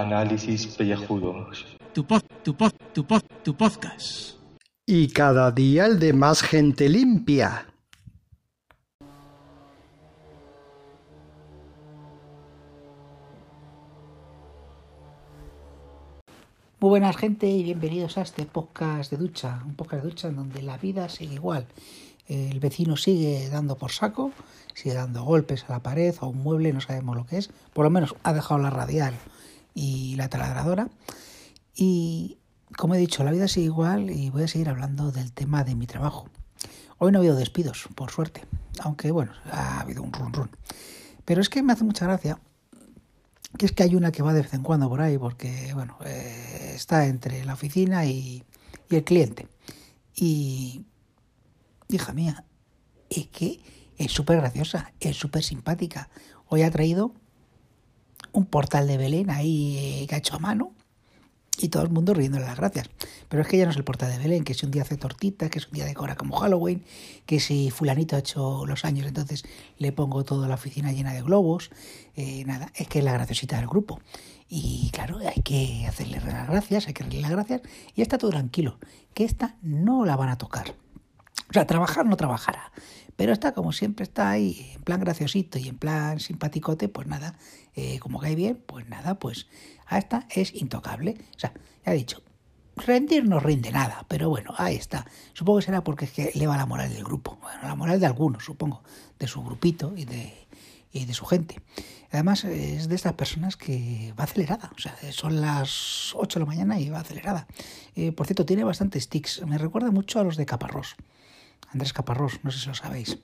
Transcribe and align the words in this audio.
Análisis 0.00 0.66
pellejudos. 0.78 1.66
Tu 1.92 2.06
pod, 2.06 2.22
tu 2.42 2.54
pod, 2.54 2.72
tu 2.94 3.04
pod, 3.04 3.22
tu 3.44 3.54
podcast. 3.54 4.38
Y 4.86 5.08
cada 5.08 5.50
día 5.50 5.84
el 5.84 5.98
de 5.98 6.14
más 6.14 6.40
gente 6.40 6.88
limpia. 6.88 7.66
Muy 16.80 16.88
buenas 16.88 17.18
gente 17.18 17.46
y 17.46 17.62
bienvenidos 17.62 18.16
a 18.16 18.22
este 18.22 18.46
podcast 18.46 19.10
de 19.10 19.18
ducha, 19.18 19.62
un 19.66 19.74
podcast 19.74 20.02
de 20.02 20.08
ducha 20.08 20.28
en 20.28 20.36
donde 20.36 20.62
la 20.62 20.78
vida 20.78 21.10
sigue 21.10 21.34
igual. 21.34 21.66
El 22.26 22.58
vecino 22.58 22.96
sigue 22.96 23.50
dando 23.50 23.76
por 23.76 23.90
saco, 23.90 24.32
sigue 24.72 24.94
dando 24.94 25.24
golpes 25.24 25.66
a 25.68 25.72
la 25.72 25.82
pared 25.82 26.14
o 26.20 26.24
a 26.24 26.28
un 26.28 26.38
mueble, 26.38 26.72
no 26.72 26.80
sabemos 26.80 27.16
lo 27.16 27.26
que 27.26 27.36
es. 27.36 27.50
Por 27.74 27.84
lo 27.84 27.90
menos 27.90 28.14
ha 28.22 28.32
dejado 28.32 28.62
la 28.62 28.70
radial 28.70 29.12
y 29.74 30.16
la 30.16 30.28
taladradora. 30.28 30.88
Y 31.74 32.38
como 32.76 32.94
he 32.94 32.98
dicho, 32.98 33.24
la 33.24 33.30
vida 33.30 33.48
sigue 33.48 33.66
igual 33.66 34.10
y 34.10 34.30
voy 34.30 34.44
a 34.44 34.48
seguir 34.48 34.68
hablando 34.68 35.12
del 35.12 35.32
tema 35.32 35.64
de 35.64 35.74
mi 35.74 35.86
trabajo. 35.86 36.28
Hoy 36.98 37.12
no 37.12 37.18
ha 37.18 37.20
habido 37.20 37.36
despidos, 37.36 37.88
por 37.94 38.10
suerte, 38.10 38.44
aunque 38.80 39.10
bueno, 39.10 39.32
ha 39.50 39.80
habido 39.80 40.02
un 40.02 40.12
run 40.12 40.32
run. 40.32 40.50
Pero 41.24 41.40
es 41.40 41.48
que 41.48 41.62
me 41.62 41.72
hace 41.72 41.84
mucha 41.84 42.06
gracia 42.06 42.38
que 43.58 43.66
es 43.66 43.72
que 43.72 43.82
hay 43.82 43.94
una 43.94 44.12
que 44.12 44.22
va 44.22 44.32
de 44.32 44.42
vez 44.42 44.54
en 44.54 44.62
cuando 44.62 44.88
por 44.88 45.00
ahí, 45.00 45.18
porque 45.18 45.72
bueno, 45.74 45.98
eh, 46.04 46.72
está 46.74 47.06
entre 47.06 47.44
la 47.44 47.54
oficina 47.54 48.06
y, 48.06 48.44
y 48.88 48.96
el 48.96 49.04
cliente. 49.04 49.48
Y, 50.14 50.84
hija 51.88 52.12
mía, 52.12 52.44
es 53.08 53.26
que 53.28 53.60
es 53.96 54.12
súper 54.12 54.38
graciosa, 54.38 54.92
es 55.00 55.16
súper 55.16 55.42
simpática. 55.42 56.10
Hoy 56.46 56.62
ha 56.62 56.70
traído 56.70 57.14
un 58.32 58.46
portal 58.46 58.86
de 58.86 58.96
Belén 58.96 59.30
ahí 59.30 59.76
eh, 59.78 60.06
que 60.06 60.14
ha 60.14 60.18
hecho 60.18 60.36
a 60.36 60.38
mano 60.38 60.72
y 61.62 61.68
todo 61.68 61.82
el 61.82 61.90
mundo 61.90 62.14
riéndole 62.14 62.46
las 62.46 62.56
gracias. 62.56 62.88
Pero 63.28 63.42
es 63.42 63.48
que 63.48 63.58
ya 63.58 63.64
no 63.64 63.70
es 63.70 63.76
el 63.76 63.84
portal 63.84 64.10
de 64.10 64.18
Belén, 64.18 64.44
que 64.44 64.54
si 64.54 64.64
un 64.64 64.72
día 64.72 64.82
hace 64.82 64.96
tortitas, 64.96 65.50
que 65.50 65.58
es 65.58 65.66
un 65.66 65.72
día 65.72 65.84
decora 65.84 66.16
como 66.16 66.36
Halloween, 66.36 66.82
que 67.26 67.40
si 67.40 67.70
fulanito 67.70 68.16
ha 68.16 68.20
hecho 68.20 68.64
los 68.66 68.84
años, 68.84 69.06
entonces 69.06 69.44
le 69.78 69.92
pongo 69.92 70.24
toda 70.24 70.48
la 70.48 70.54
oficina 70.54 70.92
llena 70.92 71.12
de 71.12 71.22
globos. 71.22 71.70
Eh, 72.16 72.44
nada, 72.46 72.72
es 72.74 72.88
que 72.88 73.00
es 73.00 73.04
la 73.04 73.12
graciosita 73.12 73.56
del 73.56 73.66
grupo. 73.66 74.00
Y 74.48 74.90
claro, 74.92 75.18
hay 75.18 75.42
que 75.42 75.86
hacerle 75.86 76.20
las 76.20 76.48
gracias, 76.48 76.88
hay 76.88 76.94
que 76.94 77.04
darle 77.04 77.20
las 77.20 77.30
gracias 77.30 77.62
y 77.94 78.02
está 78.02 78.18
todo 78.18 78.30
tranquilo, 78.30 78.78
que 79.14 79.24
esta 79.24 79.56
no 79.62 80.04
la 80.04 80.16
van 80.16 80.30
a 80.30 80.38
tocar. 80.38 80.74
O 81.50 81.52
sea, 81.52 81.66
trabajar 81.66 82.06
no 82.06 82.16
trabajará. 82.16 82.72
Pero 83.16 83.32
está 83.32 83.52
como 83.52 83.72
siempre, 83.72 84.04
está 84.04 84.30
ahí 84.30 84.72
en 84.74 84.82
plan 84.82 85.00
graciosito 85.00 85.58
y 85.58 85.68
en 85.68 85.76
plan 85.76 86.20
simpaticote, 86.20 86.88
pues 86.88 87.06
nada, 87.06 87.36
eh, 87.74 87.98
como 87.98 88.18
cae 88.18 88.34
bien, 88.34 88.62
pues 88.66 88.88
nada, 88.88 89.18
pues 89.18 89.46
a 89.86 89.98
esta 89.98 90.26
es 90.30 90.54
intocable. 90.54 91.16
O 91.36 91.38
sea, 91.38 91.52
ya 91.84 91.92
he 91.92 91.96
dicho, 91.96 92.22
rendir 92.76 93.24
no 93.24 93.40
rinde 93.40 93.72
nada, 93.72 94.06
pero 94.08 94.28
bueno, 94.28 94.54
ahí 94.56 94.76
está. 94.76 95.06
Supongo 95.32 95.58
que 95.58 95.66
será 95.66 95.84
porque 95.84 96.06
es 96.06 96.12
que 96.12 96.30
eleva 96.34 96.56
la 96.56 96.66
moral 96.66 96.92
del 96.92 97.04
grupo, 97.04 97.38
bueno, 97.42 97.62
la 97.62 97.74
moral 97.74 98.00
de 98.00 98.06
algunos, 98.06 98.44
supongo, 98.44 98.82
de 99.18 99.26
su 99.26 99.42
grupito 99.42 99.92
y 99.96 100.04
de, 100.04 100.32
y 100.92 101.04
de 101.04 101.14
su 101.14 101.26
gente. 101.26 101.60
Además, 102.12 102.44
es 102.44 102.88
de 102.88 102.94
estas 102.94 103.12
personas 103.14 103.56
que 103.56 104.14
va 104.18 104.24
acelerada, 104.24 104.72
o 104.74 104.78
sea, 104.78 104.96
son 105.12 105.40
las 105.40 106.14
8 106.14 106.38
de 106.38 106.44
la 106.44 106.46
mañana 106.46 106.80
y 106.80 106.88
va 106.90 107.00
acelerada. 107.00 107.46
Eh, 107.94 108.12
por 108.12 108.26
cierto, 108.26 108.46
tiene 108.46 108.64
bastantes 108.64 109.08
tics, 109.08 109.44
me 109.46 109.58
recuerda 109.58 109.90
mucho 109.90 110.20
a 110.20 110.24
los 110.24 110.36
de 110.36 110.46
Caparrós. 110.46 110.96
Andrés 111.72 111.92
Caparrós, 111.92 112.40
no 112.42 112.50
sé 112.50 112.60
si 112.60 112.68
lo 112.68 112.74
sabéis, 112.74 113.18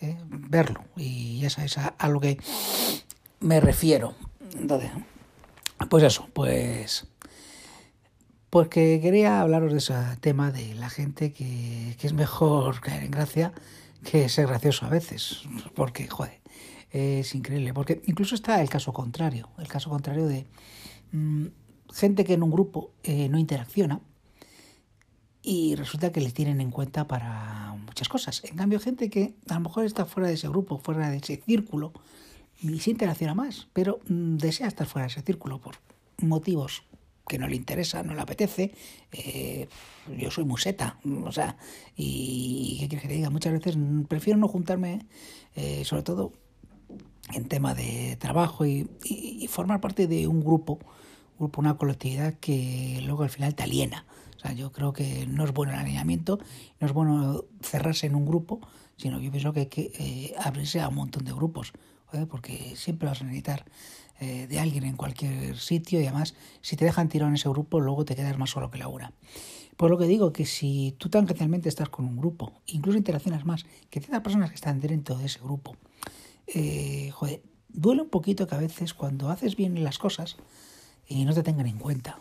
eh, 0.00 0.16
verlo. 0.28 0.84
Y 0.96 1.40
ya 1.40 1.50
sabéis 1.50 1.78
a, 1.78 2.08
lo 2.08 2.20
que 2.20 2.38
me 3.40 3.60
refiero. 3.60 4.14
Entonces, 4.54 4.90
pues 5.88 6.04
eso, 6.04 6.28
pues 6.32 7.06
porque 8.50 8.98
quería 9.02 9.42
hablaros 9.42 9.72
de 9.72 9.78
ese 9.78 9.94
tema 10.20 10.50
de 10.50 10.74
la 10.74 10.88
gente 10.88 11.32
que, 11.32 11.96
que 12.00 12.06
es 12.06 12.12
mejor 12.12 12.80
caer 12.82 13.04
en 13.04 13.10
gracia 13.10 13.52
que 14.04 14.28
ser 14.28 14.46
gracioso 14.46 14.86
a 14.86 14.88
veces, 14.88 15.42
porque, 15.74 16.06
joder, 16.06 16.40
es 16.90 17.34
increíble, 17.34 17.74
porque 17.74 18.00
incluso 18.06 18.34
está 18.34 18.60
el 18.62 18.70
caso 18.70 18.92
contrario, 18.92 19.50
el 19.58 19.68
caso 19.68 19.90
contrario 19.90 20.26
de 20.26 20.46
mmm, 21.12 21.46
gente 21.92 22.24
que 22.24 22.34
en 22.34 22.42
un 22.42 22.50
grupo 22.50 22.92
eh, 23.02 23.28
no 23.28 23.38
interacciona, 23.38 24.00
y 25.42 25.74
resulta 25.76 26.12
que 26.12 26.20
les 26.20 26.34
tienen 26.34 26.60
en 26.60 26.70
cuenta 26.70 27.06
para 27.06 27.74
muchas 27.86 28.08
cosas. 28.08 28.42
En 28.44 28.56
cambio, 28.56 28.80
gente 28.80 29.10
que 29.10 29.34
a 29.48 29.54
lo 29.54 29.60
mejor 29.60 29.84
está 29.84 30.04
fuera 30.04 30.28
de 30.28 30.34
ese 30.34 30.48
grupo, 30.48 30.78
fuera 30.78 31.10
de 31.10 31.18
ese 31.18 31.42
círculo, 31.44 31.92
y 32.60 32.80
se 32.80 32.90
interacciona 32.90 33.34
más, 33.34 33.68
pero 33.72 34.00
mm, 34.08 34.36
desea 34.36 34.66
estar 34.66 34.86
fuera 34.86 35.06
de 35.06 35.12
ese 35.12 35.22
círculo 35.22 35.60
por 35.60 35.76
motivos 36.20 36.82
que 37.28 37.38
no 37.38 37.46
le 37.46 37.56
interesa, 37.56 38.02
no 38.02 38.14
le 38.14 38.22
apetece. 38.22 38.72
Eh, 39.12 39.68
yo 40.16 40.30
soy 40.30 40.44
museta, 40.44 40.98
o 41.24 41.30
sea, 41.30 41.56
y 41.94 42.78
¿qué 42.80 42.88
quieres 42.88 43.02
que 43.02 43.08
te 43.08 43.14
diga? 43.14 43.30
Muchas 43.30 43.52
veces 43.52 43.76
prefiero 44.08 44.38
no 44.38 44.48
juntarme, 44.48 45.06
eh, 45.54 45.84
sobre 45.84 46.02
todo 46.02 46.32
en 47.34 47.46
tema 47.46 47.74
de 47.74 48.16
trabajo 48.16 48.64
y, 48.64 48.88
y, 49.04 49.44
y 49.44 49.46
formar 49.48 49.80
parte 49.80 50.06
de 50.06 50.26
un 50.26 50.40
grupo, 50.40 50.78
grupo, 51.38 51.60
una 51.60 51.76
colectividad 51.76 52.34
que 52.34 53.00
luego 53.04 53.22
al 53.22 53.30
final 53.30 53.54
te 53.54 53.62
aliena. 53.62 54.06
O 54.38 54.40
sea, 54.40 54.52
yo 54.52 54.70
creo 54.70 54.92
que 54.92 55.26
no 55.26 55.44
es 55.44 55.52
bueno 55.52 55.72
el 55.72 55.80
alineamiento, 55.80 56.38
no 56.80 56.86
es 56.86 56.92
bueno 56.92 57.44
cerrarse 57.60 58.06
en 58.06 58.14
un 58.14 58.24
grupo, 58.24 58.60
sino 58.96 59.20
yo 59.20 59.30
pienso 59.32 59.52
que 59.52 59.60
hay 59.60 59.66
que 59.66 59.92
eh, 59.98 60.34
abrirse 60.38 60.80
a 60.80 60.88
un 60.88 60.94
montón 60.94 61.24
de 61.24 61.32
grupos, 61.32 61.72
porque 62.30 62.74
siempre 62.76 63.08
vas 63.08 63.20
a 63.20 63.24
necesitar 63.24 63.64
eh, 64.20 64.46
de 64.46 64.58
alguien 64.58 64.84
en 64.84 64.96
cualquier 64.96 65.56
sitio 65.58 66.00
y 66.00 66.06
además 66.06 66.34
si 66.60 66.76
te 66.76 66.84
dejan 66.84 67.08
tirado 67.08 67.28
en 67.28 67.34
ese 67.34 67.48
grupo 67.48 67.80
luego 67.80 68.04
te 68.04 68.16
quedas 68.16 68.38
más 68.38 68.50
solo 68.50 68.70
que 68.70 68.78
la 68.78 68.88
una. 68.88 69.12
Por 69.76 69.90
lo 69.90 69.98
que 69.98 70.06
digo 70.06 70.32
que 70.32 70.46
si 70.46 70.94
tú 70.98 71.08
tangencialmente 71.08 71.68
estás 71.68 71.88
con 71.88 72.04
un 72.04 72.16
grupo, 72.16 72.52
incluso 72.66 72.98
interaccionas 72.98 73.44
más 73.44 73.64
que 73.90 74.00
ciertas 74.00 74.22
personas 74.22 74.50
que 74.50 74.56
están 74.56 74.80
dentro 74.80 75.16
de 75.16 75.26
ese 75.26 75.38
grupo, 75.38 75.76
eh, 76.46 77.10
joder, 77.12 77.42
duele 77.68 78.02
un 78.02 78.08
poquito 78.08 78.46
que 78.46 78.54
a 78.54 78.58
veces 78.58 78.94
cuando 78.94 79.30
haces 79.30 79.54
bien 79.54 79.84
las 79.84 79.98
cosas 79.98 80.36
y 81.06 81.24
no 81.24 81.34
te 81.34 81.42
tengan 81.42 81.66
en 81.66 81.78
cuenta 81.78 82.20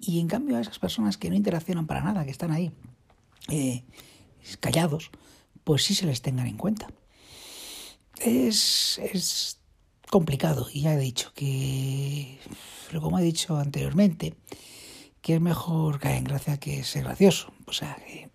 y 0.00 0.20
en 0.20 0.28
cambio 0.28 0.56
a 0.56 0.60
esas 0.60 0.78
personas 0.78 1.16
que 1.16 1.30
no 1.30 1.36
interaccionan 1.36 1.86
para 1.86 2.02
nada, 2.02 2.24
que 2.24 2.30
están 2.30 2.52
ahí 2.52 2.72
eh, 3.48 3.84
callados, 4.60 5.10
pues 5.64 5.84
sí 5.84 5.94
se 5.94 6.06
les 6.06 6.22
tengan 6.22 6.46
en 6.46 6.56
cuenta. 6.56 6.88
Es, 8.18 8.98
es 8.98 9.58
complicado 10.10 10.68
y 10.72 10.82
ya 10.82 10.94
he 10.94 10.98
dicho 10.98 11.32
que, 11.34 12.38
como 13.00 13.18
he 13.18 13.22
dicho 13.22 13.56
anteriormente, 13.56 14.34
que 15.20 15.36
es 15.36 15.40
mejor 15.40 15.98
caer 16.00 16.18
en 16.18 16.24
gracia 16.24 16.58
que 16.58 16.84
ser 16.84 17.04
gracioso. 17.04 17.52
O 17.66 17.72
sea, 17.72 17.96
que 18.06 18.30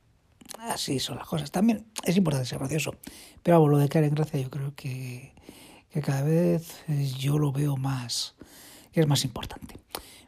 así 0.60 1.00
son 1.00 1.18
las 1.18 1.28
cosas. 1.28 1.52
También 1.52 1.86
es 2.04 2.18
importante 2.18 2.48
ser 2.48 2.60
gracioso, 2.60 2.96
pero 3.44 3.68
lo 3.68 3.78
de 3.78 3.90
caer 3.90 4.06
en 4.06 4.16
gracia 4.16 4.40
yo 4.40 4.50
creo 4.50 4.74
que, 4.76 5.34
que 5.92 6.02
cada 6.02 6.24
vez 6.24 6.84
yo 7.18 7.38
lo 7.38 7.52
veo 7.52 7.78
más, 7.78 8.36
que 8.92 9.02
es 9.02 9.08
más 9.08 9.24
importante. 9.24 9.76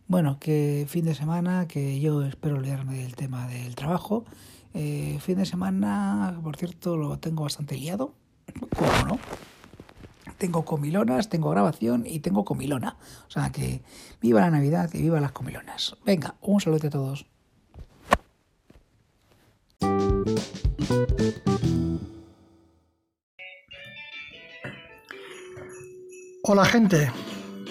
Bueno, 0.09 0.39
que 0.39 0.87
fin 0.89 1.05
de 1.05 1.13
semana, 1.13 1.67
que 1.67 1.99
yo 1.99 2.23
espero 2.23 2.55
olvidarme 2.55 2.97
del 2.97 3.15
tema 3.15 3.47
del 3.47 3.75
trabajo. 3.75 4.25
Eh, 4.73 5.19
fin 5.21 5.37
de 5.37 5.45
semana, 5.45 6.35
por 6.41 6.57
cierto, 6.57 6.97
lo 6.97 7.19
tengo 7.19 7.43
bastante 7.43 7.77
liado. 7.77 8.15
¿Cómo 8.75 8.91
no? 9.07 9.19
Tengo 10.39 10.65
comilonas, 10.65 11.29
tengo 11.29 11.51
grabación 11.51 12.07
y 12.07 12.21
tengo 12.21 12.43
comilona. 12.43 12.97
O 13.27 13.29
sea 13.29 13.51
que 13.51 13.83
viva 14.19 14.41
la 14.41 14.49
Navidad 14.49 14.89
y 14.95 15.03
viva 15.03 15.19
las 15.19 15.31
comilonas. 15.31 15.95
Venga, 16.03 16.33
un 16.41 16.59
saludo 16.59 16.87
a 16.87 16.89
todos. 16.89 17.27
Hola 26.41 26.65
gente, 26.65 27.11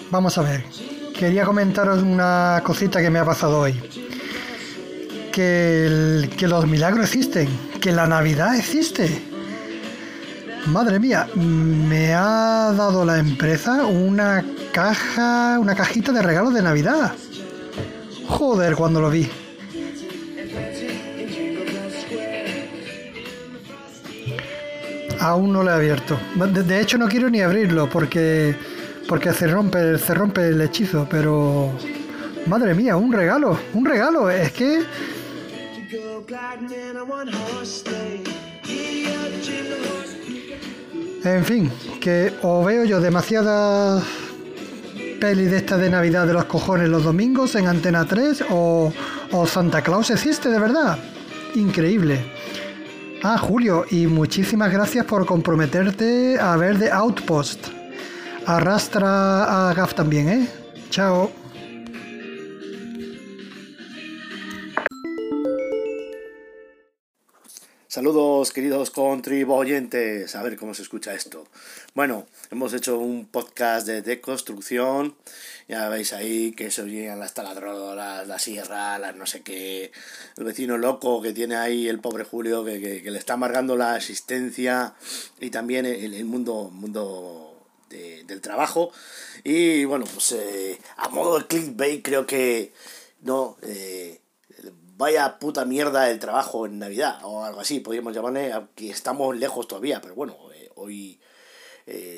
vamos 0.09 0.37
a 0.37 0.43
ver 0.43 0.88
quería 1.19 1.43
comentaros 1.43 2.01
una 2.01 2.61
cosita 2.63 3.01
que 3.01 3.09
me 3.09 3.19
ha 3.19 3.25
pasado 3.25 3.59
hoy. 3.59 3.73
Que, 5.33 6.29
los 6.39 6.65
milagros 6.65 7.07
existen, 7.07 7.49
que 7.81 7.91
la 7.91 8.07
Navidad 8.07 8.55
existe. 8.55 9.21
Madre 10.67 10.97
mía, 10.97 11.27
me 11.35 12.13
ha 12.13 12.73
dado 12.73 13.03
la 13.03 13.19
empresa 13.19 13.85
una 13.85 14.45
caja, 14.71 15.59
una 15.59 15.75
cajita 15.75 16.13
de 16.13 16.21
regalos 16.21 16.53
de 16.53 16.61
Navidad. 16.61 17.11
Joder, 18.29 18.75
cuando 18.75 19.01
lo 19.01 19.09
vi. 19.09 19.29
Aún 25.19 25.51
no 25.51 25.63
lo 25.63 25.69
he 25.69 25.73
abierto. 25.73 26.17
De 26.37 26.79
hecho, 26.79 26.97
no 26.97 27.09
quiero 27.09 27.29
ni 27.29 27.41
abrirlo 27.41 27.89
porque 27.89 28.55
porque 29.09 29.33
se 29.33 29.47
rompe, 29.47 29.97
se 29.97 30.13
rompe 30.13 30.49
el 30.49 30.61
hechizo, 30.61 31.07
pero 31.09 31.71
madre 32.45 32.75
mía, 32.75 32.95
un 32.95 33.11
regalo, 33.11 33.59
un 33.73 33.83
regalo, 33.83 34.29
es 34.29 34.51
que 34.51 34.83
en 41.23 41.43
fin, 41.43 41.71
que 41.99 42.31
o 42.43 42.63
veo 42.63 42.85
yo 42.85 43.01
demasiadas 43.01 44.03
peli 45.19 45.45
de 45.45 45.57
esta 45.57 45.77
de 45.77 45.89
Navidad 45.89 46.27
de 46.27 46.33
los 46.33 46.45
cojones 46.45 46.87
los 46.87 47.03
domingos 47.03 47.55
en 47.55 47.67
Antena 47.67 48.05
3 48.05 48.45
o, 48.51 48.93
o 49.31 49.47
Santa 49.47 49.81
Claus 49.81 50.11
existe 50.11 50.49
de 50.49 50.59
verdad. 50.59 50.99
Increíble. 51.55 52.23
Ah, 53.23 53.37
Julio, 53.37 53.85
y 53.89 54.05
muchísimas 54.05 54.71
gracias 54.71 55.03
por 55.05 55.25
comprometerte 55.25 56.39
a 56.39 56.55
ver 56.55 56.77
The 56.77 56.91
Outpost. 56.91 57.78
Arrastra 58.49 59.69
a 59.69 59.73
Gaf 59.75 59.93
también, 59.93 60.27
¿eh? 60.27 60.47
Chao. 60.89 61.29
Saludos 67.87 68.51
queridos 68.51 68.89
contribuyentes, 68.89 70.35
a 70.35 70.41
ver 70.41 70.57
cómo 70.57 70.73
se 70.73 70.81
escucha 70.81 71.13
esto. 71.13 71.47
Bueno, 71.93 72.25
hemos 72.49 72.73
hecho 72.73 72.97
un 72.97 73.27
podcast 73.27 73.85
de 73.85 74.01
deconstrucción, 74.01 75.15
ya 75.67 75.87
veis 75.89 76.11
ahí 76.13 76.51
que 76.53 76.71
se 76.71 76.81
oían 76.81 77.19
las 77.19 77.35
taladroras, 77.35 78.27
la 78.27 78.39
sierra, 78.39 78.97
las 78.97 79.15
no 79.15 79.27
sé 79.27 79.43
qué, 79.43 79.91
el 80.37 80.43
vecino 80.43 80.79
loco 80.79 81.21
que 81.21 81.33
tiene 81.33 81.55
ahí 81.55 81.87
el 81.87 81.99
pobre 81.99 82.23
Julio 82.23 82.65
que, 82.65 83.03
le 83.05 83.19
está 83.19 83.33
amargando 83.33 83.77
la 83.77 83.95
existencia 83.95 84.95
y 85.39 85.51
también 85.51 85.85
el, 85.85 86.25
mundo, 86.25 86.71
mundo 86.73 87.58
del 87.89 88.41
trabajo. 88.41 88.91
Y 89.43 89.85
bueno, 89.85 90.05
pues 90.11 90.31
eh, 90.33 90.79
a 90.97 91.09
modo 91.09 91.39
de 91.39 91.47
clickbait 91.47 92.03
creo 92.03 92.25
que 92.25 92.73
no... 93.21 93.57
Eh, 93.63 94.21
vaya 94.97 95.39
puta 95.39 95.63
mierda 95.63 96.09
el 96.09 96.19
trabajo 96.19 96.65
en 96.65 96.77
Navidad 96.77 97.21
o 97.23 97.45
algo 97.45 97.61
así, 97.61 97.79
podríamos 97.79 98.13
llamarle, 98.13 98.51
aunque 98.51 98.89
estamos 98.89 99.33
lejos 99.37 99.65
todavía, 99.65 100.01
pero 100.01 100.13
bueno, 100.13 100.35
eh, 100.53 100.69
hoy 100.75 101.19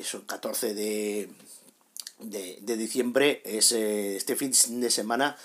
son 0.02 0.22
14 0.22 0.74
de, 0.74 1.30
de, 2.18 2.76
diciembre, 2.76 3.40
es 3.44 3.70
este 3.70 4.34
fin 4.34 4.52
de 4.80 4.90
semana, 4.90 5.36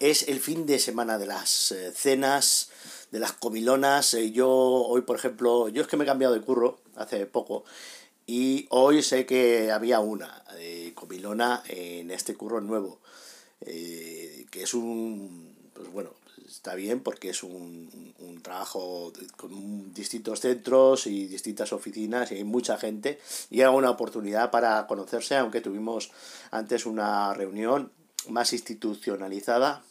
es 0.00 0.26
el 0.28 0.40
fin 0.40 0.66
de 0.66 0.80
semana 0.80 1.16
de 1.16 1.26
las 1.26 1.72
cenas, 1.94 2.70
de 3.12 3.20
las 3.20 3.32
comilonas. 3.34 4.16
yo 4.32 4.50
hoy, 4.50 5.02
por 5.02 5.16
ejemplo, 5.16 5.68
yo 5.68 5.82
es 5.82 5.88
que 5.88 5.96
me 5.96 6.02
he 6.02 6.08
cambiado 6.08 6.34
de 6.34 6.40
curro 6.40 6.80
hace 6.96 7.24
poco 7.26 7.64
y 8.30 8.68
hoy 8.70 9.02
sé 9.02 9.26
que 9.26 9.72
había 9.72 9.98
una 9.98 10.44
comilona 10.94 11.64
en 11.66 12.12
este 12.12 12.36
curro 12.36 12.60
nuevo, 12.60 13.00
que 13.58 14.46
es 14.52 14.72
un, 14.72 15.52
pues 15.74 15.90
bueno, 15.90 16.10
está 16.46 16.76
bien 16.76 17.00
porque 17.00 17.30
es 17.30 17.42
un, 17.42 18.14
un 18.20 18.40
trabajo 18.40 19.12
con 19.36 19.92
distintos 19.92 20.38
centros 20.38 21.08
y 21.08 21.26
distintas 21.26 21.72
oficinas 21.72 22.30
y 22.30 22.36
hay 22.36 22.44
mucha 22.44 22.78
gente 22.78 23.18
y 23.50 23.62
hay 23.62 23.74
una 23.74 23.90
oportunidad 23.90 24.52
para 24.52 24.86
conocerse, 24.86 25.36
aunque 25.36 25.60
tuvimos 25.60 26.12
antes 26.52 26.86
una 26.86 27.34
reunión 27.34 27.90
más 28.28 28.52
institucionalizada 28.52 29.82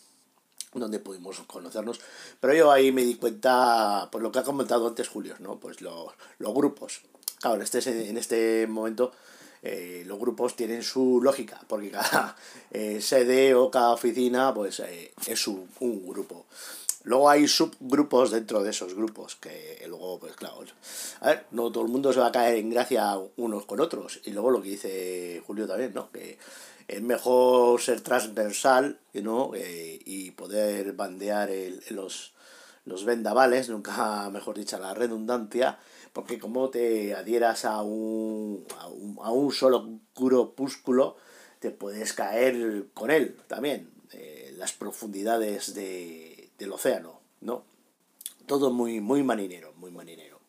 donde 0.74 1.00
pudimos 1.00 1.42
conocernos. 1.42 2.00
Pero 2.40 2.54
yo 2.54 2.72
ahí 2.72 2.94
me 2.94 3.04
di 3.04 3.16
cuenta, 3.16 4.08
por 4.14 4.22
lo 4.22 4.32
que 4.32 4.40
ha 4.40 4.44
comentado 4.44 4.88
antes 4.88 5.10
Julio, 5.10 5.36
¿no? 5.40 5.60
Pues 5.60 5.82
los, 5.82 6.14
los 6.38 6.54
grupos. 6.54 7.02
Claro, 7.40 7.56
en 7.56 7.62
este, 7.62 8.10
en 8.10 8.18
este 8.18 8.68
momento 8.68 9.12
eh, 9.62 10.04
los 10.06 10.20
grupos 10.20 10.56
tienen 10.56 10.84
su 10.84 11.22
lógica, 11.22 11.60
porque 11.68 11.92
cada 11.92 12.36
eh, 12.72 13.02
sede 13.02 13.54
o 13.56 13.70
cada 13.70 13.92
oficina 13.92 14.54
pues 14.54 14.80
eh, 14.80 15.14
es 15.28 15.48
un, 15.48 15.68
grupo. 16.08 16.46
Luego 17.04 17.30
hay 17.30 17.48
subgrupos 17.48 18.32
dentro 18.32 18.62
de 18.62 18.72
esos 18.72 18.94
grupos, 18.94 19.36
que 19.36 19.84
luego, 19.88 20.20
pues 20.20 20.36
claro, 20.36 20.64
a 21.22 21.28
ver, 21.28 21.46
no 21.52 21.72
todo 21.72 21.86
el 21.86 21.90
mundo 21.90 22.12
se 22.12 22.20
va 22.20 22.28
a 22.28 22.32
caer 22.32 22.58
en 22.58 22.70
gracia 22.70 23.18
unos 23.38 23.66
con 23.66 23.80
otros. 23.80 24.20
Y 24.26 24.32
luego 24.32 24.52
lo 24.52 24.62
que 24.62 24.70
dice 24.70 25.42
Julio 25.48 25.66
también, 25.66 25.94
¿no? 25.94 26.12
Que 26.12 26.38
es 26.88 27.02
mejor 27.02 27.80
ser 27.82 28.02
transversal 28.02 29.00
¿no? 29.14 29.52
y 29.56 30.32
poder 30.32 30.94
bandear 30.94 31.50
el, 31.52 31.82
los, 31.92 32.34
los 32.86 33.06
vendavales, 33.06 33.70
nunca 33.70 34.30
mejor 34.34 34.58
dicha 34.58 34.78
la 34.80 34.94
redundancia, 34.94 35.80
porque 36.14 36.40
como 36.40 36.70
te 36.70 37.14
adhieras 37.16 37.66
a 37.66 37.82
un, 37.82 38.66
a 38.78 38.88
un, 38.88 39.18
a 39.22 39.32
un 39.32 39.52
solo 39.52 40.00
grupúsculo, 40.16 41.18
te 41.60 41.72
puedes 41.72 42.14
caer 42.14 42.88
con 42.94 43.12
él 43.12 43.38
también, 43.48 43.90
en 44.12 44.58
las 44.58 44.74
profundidades 44.74 45.74
de, 45.74 46.50
del 46.58 46.72
océano, 46.72 47.20
¿no? 47.42 47.64
Todo 48.46 48.72
muy, 48.72 49.02
muy 49.02 49.24
marinero, 49.24 49.74
muy 49.78 49.92
marinero. 49.92 50.40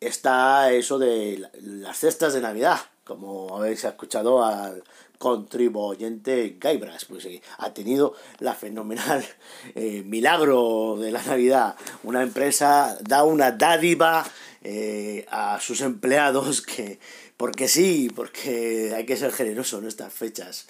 Está 0.00 0.72
eso 0.72 0.98
de 0.98 1.48
las 1.60 1.98
cestas 1.98 2.34
de 2.34 2.40
Navidad, 2.40 2.80
como 3.04 3.56
habéis 3.56 3.84
escuchado 3.84 4.44
al 4.44 4.82
contribuyente 5.22 6.56
Gaibras, 6.58 7.04
pues 7.04 7.24
eh, 7.26 7.40
ha 7.58 7.72
tenido 7.72 8.14
la 8.40 8.54
fenomenal 8.54 9.24
eh, 9.76 10.02
milagro 10.04 10.96
de 10.98 11.12
la 11.12 11.22
Navidad. 11.22 11.76
Una 12.02 12.22
empresa 12.22 12.98
da 13.00 13.22
una 13.22 13.52
dádiva 13.52 14.24
eh, 14.64 15.24
a 15.30 15.60
sus 15.60 15.80
empleados 15.80 16.60
que, 16.62 16.98
porque 17.36 17.68
sí, 17.68 18.10
porque 18.14 18.92
hay 18.96 19.06
que 19.06 19.16
ser 19.16 19.32
generoso 19.32 19.78
en 19.78 19.86
estas 19.86 20.12
fechas. 20.12 20.66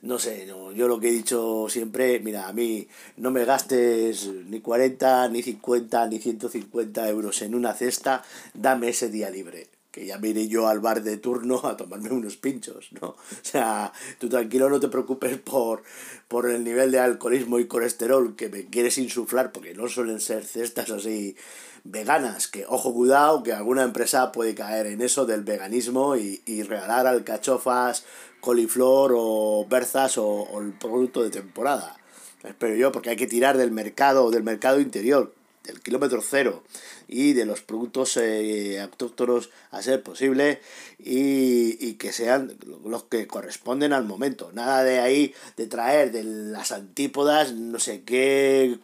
No 0.00 0.18
sé, 0.18 0.46
no, 0.46 0.72
yo 0.72 0.88
lo 0.88 0.98
que 0.98 1.08
he 1.08 1.12
dicho 1.12 1.66
siempre, 1.68 2.20
mira, 2.20 2.48
a 2.48 2.54
mí 2.54 2.88
no 3.18 3.30
me 3.30 3.44
gastes 3.44 4.28
ni 4.28 4.60
40, 4.60 5.28
ni 5.28 5.42
50, 5.42 6.06
ni 6.06 6.18
150 6.18 7.06
euros 7.10 7.42
en 7.42 7.54
una 7.54 7.74
cesta, 7.74 8.24
dame 8.54 8.88
ese 8.88 9.10
día 9.10 9.28
libre 9.28 9.79
que 9.90 10.06
ya 10.06 10.18
me 10.18 10.48
yo 10.48 10.68
al 10.68 10.80
bar 10.80 11.02
de 11.02 11.16
turno 11.16 11.60
a 11.64 11.76
tomarme 11.76 12.10
unos 12.10 12.36
pinchos, 12.36 12.90
¿no? 13.00 13.08
O 13.08 13.16
sea, 13.42 13.92
tú 14.18 14.28
tranquilo, 14.28 14.70
no 14.70 14.80
te 14.80 14.88
preocupes 14.88 15.38
por, 15.38 15.82
por 16.28 16.48
el 16.48 16.62
nivel 16.64 16.92
de 16.92 17.00
alcoholismo 17.00 17.58
y 17.58 17.66
colesterol 17.66 18.36
que 18.36 18.48
me 18.48 18.66
quieres 18.66 18.98
insuflar, 18.98 19.52
porque 19.52 19.74
no 19.74 19.88
suelen 19.88 20.20
ser 20.20 20.44
cestas 20.44 20.90
así 20.90 21.36
veganas, 21.82 22.46
que 22.46 22.66
ojo 22.68 22.92
cuidado, 22.92 23.42
que 23.42 23.52
alguna 23.52 23.82
empresa 23.82 24.32
puede 24.32 24.54
caer 24.54 24.86
en 24.86 25.00
eso 25.00 25.26
del 25.26 25.42
veganismo 25.42 26.16
y, 26.16 26.42
y 26.46 26.62
regalar 26.62 27.06
alcachofas, 27.06 28.04
coliflor 28.40 29.12
o 29.16 29.66
berzas 29.68 30.18
o, 30.18 30.26
o 30.26 30.60
el 30.60 30.72
producto 30.72 31.22
de 31.22 31.30
temporada. 31.30 31.96
Espero 32.44 32.74
yo, 32.74 32.92
porque 32.92 33.10
hay 33.10 33.16
que 33.16 33.26
tirar 33.26 33.56
del 33.58 33.70
mercado, 33.70 34.30
del 34.30 34.42
mercado 34.42 34.80
interior, 34.80 35.34
del 35.64 35.80
kilómetro 35.80 36.22
cero 36.22 36.62
y 37.06 37.32
de 37.32 37.44
los 37.44 37.60
productos 37.60 38.16
eh, 38.16 38.80
autóctonos 38.80 39.50
a 39.70 39.82
ser 39.82 40.02
posible 40.02 40.60
y, 40.98 41.94
que 41.94 42.12
sean 42.12 42.56
los 42.84 43.04
que 43.04 43.26
corresponden 43.26 43.92
al 43.92 44.04
momento. 44.04 44.52
Nada 44.52 44.84
de 44.84 45.00
ahí 45.00 45.34
de 45.56 45.66
traer 45.66 46.12
de 46.12 46.24
las 46.24 46.72
antípodas 46.72 47.52
no 47.52 47.78
sé 47.78 48.02
qué 48.02 48.78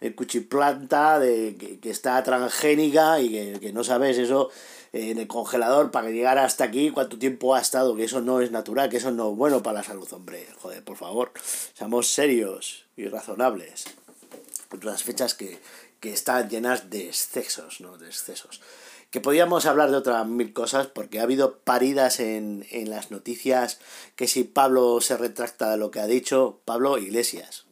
eh, 0.00 0.14
cuchiplanta 0.14 1.18
de, 1.18 1.78
que, 1.80 1.90
está 1.90 2.22
transgénica 2.22 3.20
y 3.20 3.30
que, 3.30 3.58
que 3.60 3.72
no 3.72 3.82
sabes 3.82 4.18
eso 4.18 4.50
en 4.92 5.18
el 5.18 5.26
congelador 5.26 5.90
para 5.90 6.08
que 6.08 6.12
llegara 6.12 6.44
hasta 6.44 6.64
aquí, 6.64 6.90
cuánto 6.90 7.18
tiempo 7.18 7.54
ha 7.54 7.60
estado, 7.60 7.96
que 7.96 8.04
eso 8.04 8.20
no 8.20 8.40
es 8.40 8.50
natural, 8.50 8.90
que 8.90 8.98
eso 8.98 9.10
no 9.10 9.30
es 9.30 9.36
bueno 9.36 9.62
para 9.62 9.78
la 9.78 9.84
salud, 9.84 10.06
hombre. 10.12 10.46
Joder, 10.60 10.84
por 10.84 10.96
favor, 10.96 11.32
seamos 11.74 12.12
serios 12.12 12.84
y 12.96 13.08
razonables. 13.08 13.84
Otras 14.70 15.02
fechas 15.02 15.34
que, 15.34 15.58
que 16.02 16.12
están 16.12 16.50
llenas 16.50 16.90
de 16.90 17.06
excesos, 17.06 17.80
¿no? 17.80 17.96
De 17.96 18.08
excesos. 18.08 18.60
Que 19.12 19.20
podíamos 19.20 19.66
hablar 19.66 19.92
de 19.92 19.98
otras 19.98 20.26
mil 20.26 20.52
cosas, 20.52 20.88
porque 20.88 21.20
ha 21.20 21.22
habido 21.22 21.58
paridas 21.58 22.18
en, 22.18 22.66
en 22.70 22.90
las 22.90 23.12
noticias 23.12 23.78
que 24.16 24.26
si 24.26 24.42
Pablo 24.42 25.00
se 25.00 25.16
retracta 25.16 25.70
de 25.70 25.76
lo 25.76 25.92
que 25.92 26.00
ha 26.00 26.06
dicho, 26.06 26.60
Pablo 26.64 26.98
Iglesias. 26.98 27.66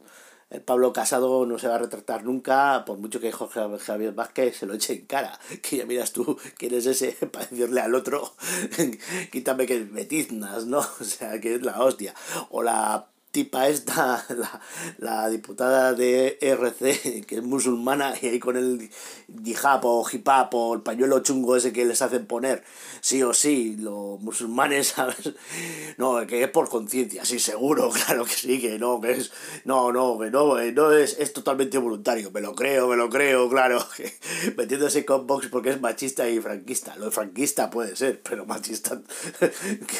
El 0.48 0.62
Pablo 0.62 0.92
Casado 0.92 1.44
no 1.44 1.58
se 1.58 1.66
va 1.66 1.74
a 1.74 1.78
retractar 1.78 2.22
nunca, 2.24 2.84
por 2.84 2.98
mucho 2.98 3.18
que 3.18 3.32
Jorge 3.32 3.60
Javier 3.80 4.12
Vázquez 4.12 4.58
se 4.58 4.66
lo 4.66 4.74
eche 4.74 4.92
en 4.92 5.06
cara. 5.06 5.40
Que 5.62 5.78
ya 5.78 5.86
miras 5.86 6.12
tú 6.12 6.38
quién 6.56 6.72
es 6.74 6.86
ese 6.86 7.12
para 7.32 7.46
decirle 7.46 7.80
al 7.80 7.96
otro, 7.96 8.32
quítame 9.32 9.66
que 9.66 9.80
me 9.80 10.06
¿no? 10.66 10.78
O 10.78 11.04
sea, 11.04 11.40
que 11.40 11.56
es 11.56 11.62
la 11.62 11.82
hostia. 11.82 12.14
O 12.50 12.62
la 12.62 13.08
tipa 13.30 13.68
esta, 13.68 14.24
la, 14.36 14.60
la, 14.98 15.28
diputada 15.28 15.92
de 15.94 16.38
RC, 16.40 17.24
que 17.26 17.36
es 17.36 17.42
musulmana, 17.42 18.14
y 18.20 18.26
ahí 18.26 18.40
con 18.40 18.56
el 18.56 18.90
hijab 19.44 19.84
o 19.84 20.04
hipap 20.10 20.52
o 20.54 20.74
el 20.74 20.82
pañuelo 20.82 21.20
chungo 21.20 21.56
ese 21.56 21.72
que 21.72 21.84
les 21.84 22.02
hacen 22.02 22.26
poner, 22.26 22.64
sí 23.00 23.22
o 23.22 23.32
sí, 23.32 23.76
los 23.78 24.20
musulmanes, 24.20 24.88
¿sabes? 24.96 25.34
No, 25.96 26.26
que 26.26 26.42
es 26.42 26.50
por 26.50 26.68
conciencia, 26.68 27.24
sí, 27.24 27.38
seguro, 27.38 27.90
claro 28.06 28.24
que 28.24 28.32
sí, 28.32 28.60
que 28.60 28.78
no, 28.78 29.00
que 29.00 29.12
es, 29.12 29.32
no, 29.64 29.92
no, 29.92 30.18
que 30.18 30.30
no, 30.30 30.56
no 30.58 30.92
es, 30.92 31.16
es 31.18 31.32
totalmente 31.32 31.78
voluntario, 31.78 32.30
me 32.32 32.40
lo 32.40 32.54
creo, 32.54 32.88
me 32.88 32.96
lo 32.96 33.08
creo, 33.08 33.48
claro, 33.48 33.84
metiéndose 34.56 35.04
con 35.04 35.26
Vox 35.26 35.46
porque 35.48 35.70
es 35.70 35.80
machista 35.80 36.28
y 36.28 36.40
franquista, 36.40 36.96
lo 36.96 37.06
de 37.06 37.10
franquista 37.12 37.70
puede 37.70 37.94
ser, 37.94 38.20
pero 38.22 38.44
machista, 38.44 39.00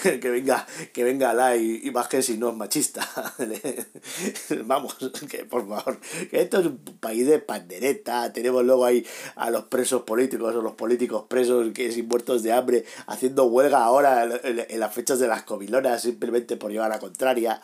que, 0.02 0.30
venga, 0.30 0.66
que 0.92 1.04
venga 1.04 1.32
la 1.32 1.56
y, 1.56 1.80
y 1.84 1.90
baje 1.90 2.22
si 2.22 2.37
no 2.37 2.50
es 2.50 2.56
machista. 2.56 3.08
Vamos, 4.64 4.96
que 5.28 5.44
por 5.44 5.68
favor, 5.68 5.98
que 6.30 6.42
esto 6.42 6.60
es 6.60 6.66
un 6.66 6.78
país 6.78 7.26
de 7.26 7.38
pandereta. 7.38 8.32
Tenemos 8.32 8.64
luego 8.64 8.84
ahí 8.84 9.06
a 9.36 9.50
los 9.50 9.64
presos 9.64 10.02
políticos 10.02 10.54
o 10.54 10.62
los 10.62 10.72
políticos 10.72 11.24
presos 11.28 11.72
que 11.72 11.92
sin 11.92 12.08
muertos 12.08 12.42
de 12.42 12.52
hambre 12.52 12.84
haciendo 13.06 13.44
huelga 13.44 13.84
ahora 13.84 14.28
en, 14.42 14.80
las 14.80 14.94
fechas 14.94 15.18
de 15.18 15.28
las 15.28 15.42
comilonas 15.42 16.02
simplemente 16.02 16.56
por 16.56 16.70
llevar 16.70 16.90
la 16.90 16.98
contraria. 16.98 17.60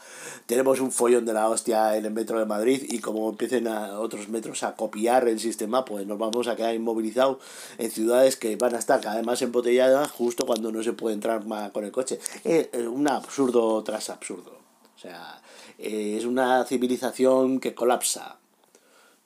Tenemos 0.47 0.81
un 0.81 0.93
follón 0.93 1.25
de 1.25 1.33
la 1.33 1.49
hostia 1.49 1.97
en 1.97 2.05
el 2.05 2.13
metro 2.13 2.39
de 2.39 2.47
Madrid 2.47 2.83
y 2.89 2.99
como 2.99 3.29
empiecen 3.29 3.69
a 3.69 3.99
otros 4.01 4.29
metros 4.29 4.63
a 4.63 4.75
copiar 4.77 5.29
el 5.29 5.41
sistema, 5.41 5.85
pues 5.85 6.07
nos 6.07 6.19
vamos 6.19 6.49
a 6.49 6.57
quedar 6.57 6.75
inmovilizados 6.75 7.39
en 7.79 7.91
ciudades 7.91 8.37
que 8.37 8.57
van 8.57 8.75
a 8.75 8.79
estar 8.79 9.01
cada 9.01 9.17
vez 9.17 9.27
más 9.27 9.43
embotelladas 9.43 10.11
justo 10.11 10.47
cuando 10.47 10.73
no 10.73 10.83
se 10.83 10.93
puede 10.93 11.15
entrar 11.15 11.45
más 11.47 11.71
con 11.71 11.85
el 11.85 11.93
coche. 11.93 12.19
Es 12.45 12.69
un 12.87 13.09
absurdo 13.09 13.83
tras 13.83 14.11
absurdo. 14.11 14.66
O 14.97 14.99
sea, 14.99 15.43
es 15.79 16.25
una 16.25 16.65
civilización 16.65 17.61
que 17.61 17.75
colapsa. 17.75 18.39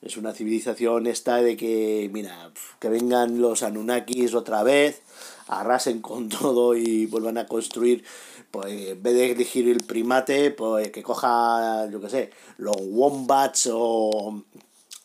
Es 0.02 0.16
una 0.16 0.32
civilización 0.32 1.06
esta 1.06 1.36
de 1.36 1.56
que, 1.56 2.10
mira, 2.12 2.50
que 2.80 2.88
vengan 2.88 3.40
los 3.40 3.62
Anunnakis 3.62 4.34
otra 4.34 4.62
vez, 4.62 5.02
arrasen 5.46 6.00
con 6.00 6.28
todo 6.28 6.74
y 6.74 7.06
vuelvan 7.06 7.38
a 7.38 7.46
construir, 7.46 8.04
pues 8.50 8.72
en 8.72 9.02
vez 9.02 9.14
de 9.14 9.32
elegir 9.32 9.68
el 9.68 9.84
primate, 9.84 10.50
pues 10.50 10.90
que 10.90 11.02
coja, 11.02 11.88
yo 11.90 12.00
qué 12.00 12.08
sé, 12.08 12.30
los 12.56 12.76
wombats 12.80 13.68
o, 13.72 14.42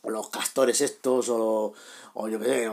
los 0.05 0.29
castores 0.29 0.81
estos 0.81 1.29
o, 1.29 1.73
o 2.13 2.27
yo 2.29 2.39
qué 2.39 2.45
sé, 2.45 2.69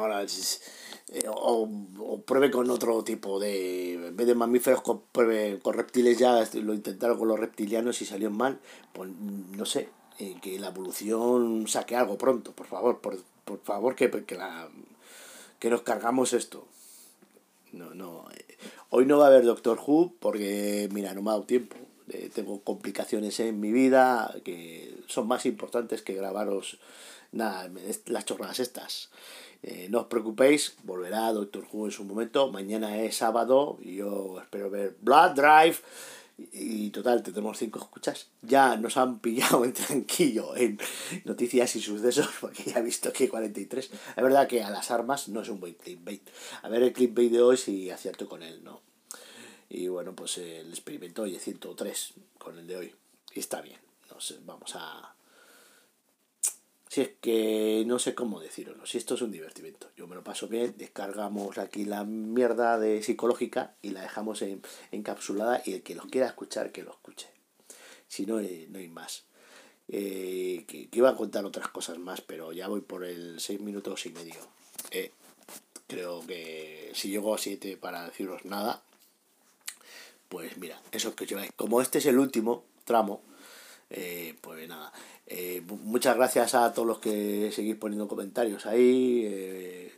eh, 1.14 1.28
o, 1.28 1.69
o, 1.99 2.23
pruebe 2.23 2.50
con 2.50 2.71
otro 2.71 3.04
tipo 3.04 3.38
de. 3.38 3.95
En 4.09 4.16
vez 4.16 4.26
de 4.26 4.35
mamíferos, 4.35 4.83
pruebe 5.12 5.59
con 5.61 5.75
reptiles 5.75 6.19
ya. 6.19 6.42
Lo 6.54 6.73
intentaron 6.73 7.19
con 7.19 7.28
los 7.28 7.38
reptilianos 7.38 8.00
y 8.00 8.07
salió 8.07 8.31
mal. 8.31 8.61
Pues 8.95 9.11
no 9.11 9.66
sé, 9.66 9.90
eh, 10.19 10.37
que 10.40 10.59
la 10.59 10.69
evolución 10.69 11.66
saque 11.69 11.97
algo 11.97 12.16
pronto, 12.16 12.52
por 12.52 12.66
favor, 12.66 13.00
por, 13.00 13.19
por 13.45 13.61
favor, 13.61 13.95
que, 13.95 14.11
que, 14.25 14.37
la, 14.37 14.69
que 15.59 15.69
nos 15.69 15.83
cargamos 15.83 16.33
esto. 16.33 16.66
No, 17.73 17.95
no. 17.95 18.26
Eh, 18.35 18.57
hoy 18.88 19.04
no 19.04 19.19
va 19.19 19.26
a 19.26 19.28
haber 19.28 19.45
Doctor 19.45 19.78
Who 19.87 20.14
porque, 20.19 20.88
mira, 20.92 21.12
no 21.12 21.21
me 21.21 21.31
ha 21.31 21.33
dado 21.35 21.45
tiempo. 21.45 21.76
tengo 22.35 22.62
complicaciones 22.62 23.38
en 23.40 23.61
mi 23.61 23.71
vida 23.71 24.35
que 24.45 24.97
son 25.09 25.28
más 25.28 25.45
importantes 25.45 26.00
que 26.00 26.14
grabaros 26.14 26.78
nada, 27.33 27.71
las 28.07 28.25
chorradas 28.25 28.61
estas. 28.61 29.11
Eh, 29.62 29.87
no 29.90 30.00
os 30.00 30.07
preocupéis, 30.07 30.75
volverá 30.83 31.33
Doctor 31.33 31.64
Who 31.71 31.87
en 31.87 31.92
su 31.92 32.04
momento. 32.04 32.50
Mañana 32.50 32.99
es 32.99 33.16
sábado 33.16 33.78
y 33.81 33.97
yo 33.97 34.40
espero 34.40 34.71
ver 34.71 34.97
Blood 35.00 35.33
Drive. 35.35 35.76
Y, 36.52 36.90
total, 36.90 37.23
tenemos 37.23 37.59
cinco 37.59 37.78
escuchas. 37.78 38.26
Ya 38.42 38.76
nos 38.76 38.97
han 38.97 39.21
pillado 39.21 39.64
en 39.64 39.73
tranquillo 39.73 40.57
en 40.57 40.78
noticias 41.25 41.76
y 41.76 41.81
sucesos, 41.81 42.28
porque 42.40 42.64
ya 42.64 42.78
he 42.78 42.83
visto 42.83 43.12
que 43.12 43.28
43. 43.28 43.90
Es 44.16 44.23
verdad 44.23 44.49
que 44.49 44.62
a 44.62 44.71
las 44.71 44.90
armas 44.90 45.28
no 45.28 45.42
es 45.42 45.49
un 45.49 45.61
buen 45.61 45.75
clickbait. 45.75 46.28
A 46.62 46.69
ver 46.69 46.83
el 46.83 46.92
clickbait 46.92 47.31
de 47.31 47.42
hoy 47.42 47.57
si 47.57 47.90
acierto 47.90 48.28
con 48.28 48.42
él, 48.42 48.64
¿no? 48.64 48.81
Y 49.69 49.88
bueno, 49.88 50.14
pues 50.14 50.38
el 50.38 50.69
experimento 50.71 51.23
hoy 51.23 51.37
es 51.37 51.42
103 51.45 52.14
con 52.38 52.59
el 52.59 52.66
de 52.66 52.76
hoy. 52.76 52.95
Y 53.35 53.40
está 53.40 53.61
bien. 53.61 53.78
No 54.11 54.21
sé, 54.21 54.38
vamos 54.45 54.75
a, 54.75 55.14
si 56.92 57.00
es 57.00 57.11
que 57.22 57.84
no 57.87 57.99
sé 57.99 58.14
cómo 58.14 58.38
decirlo, 58.38 58.84
si 58.84 58.99
esto 58.99 59.14
es 59.14 59.22
un 59.22 59.32
divertimento. 59.32 59.88
Yo 59.96 60.06
me 60.06 60.14
lo 60.14 60.22
paso 60.22 60.46
bien, 60.46 60.75
descargamos 60.76 61.56
aquí 61.56 61.87
la 61.87 62.04
mierda 62.04 62.78
de 62.78 63.02
psicológica 63.02 63.72
y 63.80 63.92
la 63.92 64.02
dejamos 64.02 64.42
en, 64.42 64.61
encapsulada 64.90 65.62
y 65.64 65.72
el 65.72 65.82
que 65.82 65.94
los 65.94 66.04
quiera 66.04 66.26
escuchar, 66.26 66.70
que 66.70 66.82
lo 66.82 66.90
escuche. 66.90 67.28
Si 68.08 68.26
no, 68.26 68.40
eh, 68.40 68.66
no 68.68 68.78
hay 68.78 68.88
más. 68.88 69.25
Eh, 69.88 70.66
que, 70.68 70.90
iba 70.92 71.08
a 71.08 71.16
contar 71.16 71.46
otras 71.46 71.68
cosas 71.68 71.96
más, 71.96 72.20
pero 72.20 72.52
ya 72.52 72.68
voy 72.68 72.82
por 72.82 73.06
el 73.06 73.40
6 73.40 73.58
minutos 73.61 74.04
y 74.04 74.11
medio. 74.11 74.34
Eh, 74.90 75.12
creo 75.87 76.20
que 76.26 76.90
si 76.92 77.08
llego 77.08 77.34
a 77.34 77.38
7 77.38 77.78
para 77.78 78.04
deciros 78.04 78.44
nada, 78.44 78.82
pues 80.28 80.58
mira, 80.58 80.78
eso 80.92 81.16
que 81.16 81.25
lleváis. 81.25 81.52
Como 81.56 81.80
este 81.80 82.00
es 82.00 82.04
el 82.04 82.18
último 82.18 82.64
tramo, 82.84 83.22
pues 84.40 84.68
nada. 84.68 84.92
Eh, 85.26 85.62
muchas 85.66 86.16
gracias 86.16 86.54
a 86.54 86.72
todos 86.72 86.87
los 86.87 86.99
que 86.99 87.50
seguís 87.52 87.76
poniendo 87.76 88.08
comentarios 88.08 88.66
ahí. 88.66 89.22
Eh, 89.25 89.92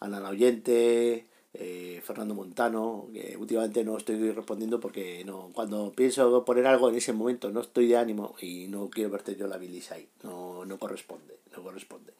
Ana 0.00 0.20
la 0.20 0.28
Oyente, 0.28 1.26
eh, 1.54 2.00
Fernando 2.04 2.34
Montano, 2.34 3.08
que 3.12 3.36
últimamente 3.36 3.82
no 3.84 3.96
estoy 3.96 4.30
respondiendo 4.30 4.78
porque 4.78 5.24
no 5.24 5.50
cuando 5.52 5.92
pienso 5.92 6.44
poner 6.44 6.66
algo 6.66 6.88
en 6.88 6.96
ese 6.96 7.12
momento 7.12 7.50
no 7.50 7.60
estoy 7.60 7.88
de 7.88 7.96
ánimo 7.96 8.36
y 8.40 8.68
no 8.68 8.90
quiero 8.90 9.10
verte 9.10 9.34
yo 9.36 9.46
la 9.46 9.58
bilis 9.58 9.90
ahí. 9.90 10.08
No, 10.22 10.64
no 10.64 10.78
corresponde, 10.78 11.38
no 11.56 11.62
corresponde. 11.62 12.12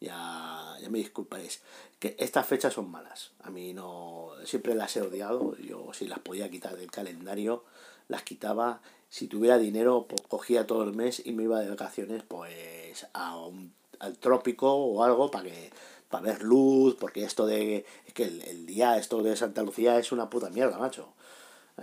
Ya, 0.00 0.76
ya 0.82 0.90
me 0.90 0.98
disculparéis. 0.98 1.62
Que 2.00 2.16
estas 2.18 2.46
fechas 2.46 2.74
son 2.74 2.90
malas. 2.90 3.30
A 3.42 3.50
mí 3.50 3.72
no. 3.72 4.32
Siempre 4.44 4.74
las 4.74 4.96
he 4.96 5.00
odiado. 5.00 5.56
Yo 5.58 5.92
si 5.92 6.08
las 6.08 6.18
podía 6.18 6.50
quitar 6.50 6.76
del 6.76 6.90
calendario, 6.90 7.64
las 8.08 8.24
quitaba 8.24 8.82
si 9.12 9.26
tuviera 9.26 9.58
dinero, 9.58 10.06
cogía 10.28 10.66
todo 10.66 10.84
el 10.84 10.94
mes 10.94 11.20
y 11.22 11.32
me 11.32 11.42
iba 11.42 11.60
de 11.60 11.68
vacaciones 11.68 12.22
pues 12.22 13.06
a 13.12 13.36
un, 13.36 13.74
al 13.98 14.16
trópico 14.16 14.72
o 14.72 15.04
algo 15.04 15.30
para 15.30 15.44
que 15.44 15.70
para 16.08 16.24
ver 16.24 16.42
luz, 16.42 16.96
porque 16.98 17.22
esto 17.22 17.44
de 17.44 17.84
es 18.06 18.14
que 18.14 18.24
el, 18.24 18.64
día, 18.64 18.96
esto 18.96 19.22
de 19.22 19.36
Santa 19.36 19.62
Lucía 19.62 19.98
es 19.98 20.12
una 20.12 20.30
puta 20.30 20.48
mierda, 20.48 20.78
macho. 20.78 21.12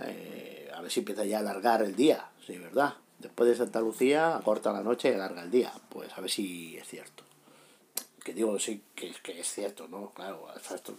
Eh, 0.00 0.72
a 0.74 0.80
ver 0.80 0.90
si 0.90 1.00
empieza 1.00 1.24
ya 1.24 1.36
a 1.36 1.40
alargar 1.40 1.82
el 1.82 1.94
día, 1.94 2.28
sí, 2.44 2.58
¿verdad? 2.58 2.94
Después 3.20 3.48
de 3.48 3.56
Santa 3.56 3.80
Lucía, 3.80 4.40
corta 4.44 4.72
la 4.72 4.82
noche 4.82 5.10
y 5.10 5.14
alarga 5.14 5.42
el 5.42 5.52
día. 5.52 5.72
Pues 5.88 6.12
a 6.18 6.20
ver 6.20 6.30
si 6.30 6.76
es 6.78 6.88
cierto. 6.88 7.22
Que 8.24 8.34
digo, 8.34 8.58
sí, 8.58 8.82
que, 8.96 9.14
que 9.22 9.38
es 9.38 9.46
cierto, 9.46 9.86
¿no? 9.86 10.10
Claro, 10.10 10.48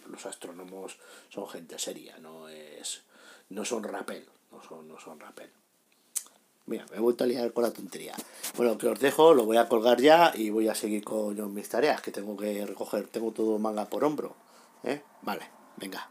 los 0.08 0.26
astrónomos 0.26 0.98
son 1.28 1.46
gente 1.50 1.78
seria, 1.78 2.18
no 2.20 2.48
es 2.48 3.02
no 3.50 3.66
son 3.66 3.84
rapel, 3.84 4.26
no 4.50 4.64
son, 4.64 4.88
no 4.88 4.98
son 4.98 5.20
rapel. 5.20 5.52
Mira, 6.66 6.86
me 6.92 6.98
he 6.98 7.00
vuelto 7.00 7.24
a 7.24 7.28
liar 7.28 7.52
con 7.54 7.64
la 7.64 7.72
tontería. 7.72 8.14
Bueno, 8.56 8.78
que 8.78 8.88
os 8.88 9.00
dejo, 9.00 9.34
lo 9.34 9.46
voy 9.46 9.58
a 9.58 9.68
colgar 9.68 10.00
ya 10.00 10.32
y 10.36 10.50
voy 10.50 10.68
a 10.70 10.76
seguir 10.76 11.04
con 11.04 11.54
mis 11.54 11.70
tareas, 11.70 12.02
que 12.02 12.12
tengo 12.12 12.38
que 12.38 12.66
recoger, 12.66 13.08
tengo 13.08 13.32
todo 13.32 13.60
manga 13.60 13.86
por 13.86 14.04
hombro. 14.04 14.36
¿Eh? 14.84 15.02
Vale, 15.22 15.50
venga. 15.78 16.10